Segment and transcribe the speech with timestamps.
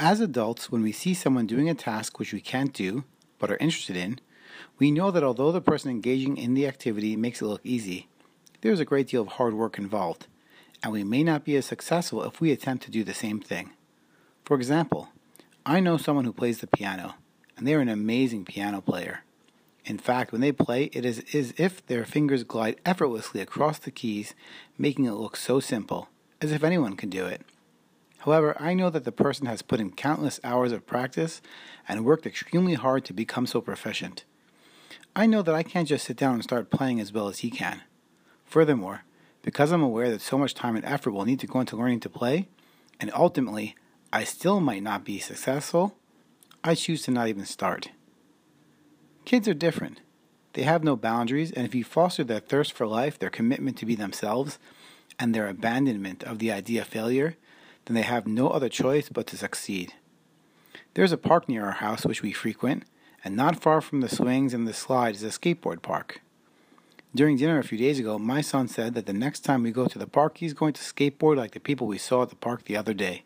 [0.00, 3.02] As adults, when we see someone doing a task which we can't do
[3.40, 4.20] but are interested in,
[4.78, 8.06] we know that although the person engaging in the activity makes it look easy,
[8.60, 10.28] there is a great deal of hard work involved,
[10.84, 13.70] and we may not be as successful if we attempt to do the same thing.
[14.44, 15.08] For example,
[15.66, 17.16] I know someone who plays the piano,
[17.56, 19.24] and they are an amazing piano player.
[19.84, 23.90] In fact, when they play, it is as if their fingers glide effortlessly across the
[23.90, 24.34] keys,
[24.78, 26.08] making it look so simple,
[26.40, 27.42] as if anyone could do it.
[28.18, 31.40] However, I know that the person has put in countless hours of practice
[31.88, 34.24] and worked extremely hard to become so proficient.
[35.14, 37.50] I know that I can't just sit down and start playing as well as he
[37.50, 37.82] can.
[38.44, 39.02] Furthermore,
[39.42, 42.00] because I'm aware that so much time and effort will need to go into learning
[42.00, 42.48] to play,
[43.00, 43.76] and ultimately
[44.12, 45.96] I still might not be successful,
[46.64, 47.90] I choose to not even start.
[49.24, 50.00] Kids are different.
[50.54, 53.86] They have no boundaries, and if you foster their thirst for life, their commitment to
[53.86, 54.58] be themselves,
[55.18, 57.36] and their abandonment of the idea of failure,
[57.88, 59.94] then they have no other choice but to succeed.
[60.92, 62.84] There is a park near our house which we frequent,
[63.24, 66.20] and not far from the swings and the slides is a skateboard park.
[67.14, 69.86] During dinner a few days ago, my son said that the next time we go
[69.86, 72.64] to the park, he's going to skateboard like the people we saw at the park
[72.64, 73.22] the other day.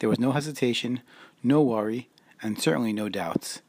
[0.00, 1.02] There was no hesitation,
[1.40, 2.08] no worry,
[2.42, 3.62] and certainly no doubts.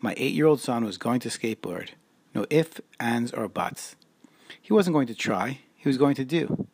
[0.00, 1.90] My eight year old son was going to skateboard.
[2.32, 3.96] No ifs, ands, or buts.
[4.62, 6.67] He wasn't going to try, he was going to do.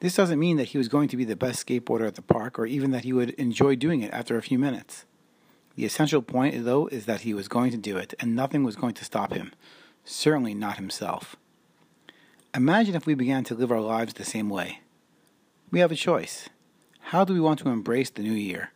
[0.00, 2.58] This doesn't mean that he was going to be the best skateboarder at the park
[2.58, 5.04] or even that he would enjoy doing it after a few minutes.
[5.74, 8.76] The essential point, though, is that he was going to do it, and nothing was
[8.76, 9.52] going to stop him,
[10.04, 11.36] certainly not himself.
[12.54, 14.80] Imagine if we began to live our lives the same way.
[15.70, 16.48] We have a choice.
[17.00, 18.72] How do we want to embrace the new year?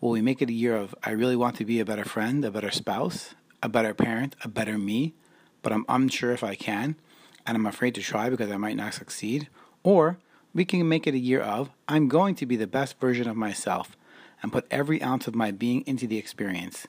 [0.00, 2.44] Will we make it a year of, I really want to be a better friend,
[2.44, 5.14] a better spouse, a better parent, a better me,
[5.62, 6.96] but I'm unsure if I can,
[7.46, 9.48] and I'm afraid to try because I might not succeed?
[9.82, 10.18] Or
[10.56, 13.36] we can make it a year of, I'm going to be the best version of
[13.36, 13.94] myself
[14.42, 16.86] and put every ounce of my being into the experience.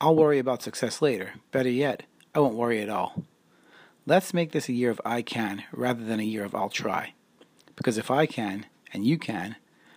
[0.00, 1.34] I'll worry about success later.
[1.52, 3.24] Better yet, I won't worry at all.
[4.06, 7.12] Let's make this a year of I can rather than a year of I'll try.
[7.76, 9.56] Because if I can, and you can,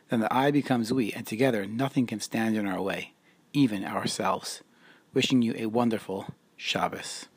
[0.09, 3.13] then the I becomes we, and together nothing can stand in our way,
[3.53, 4.63] even ourselves.
[5.13, 6.25] Wishing you a wonderful
[6.57, 7.28] Shabbos.